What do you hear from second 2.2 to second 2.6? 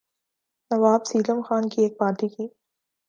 کی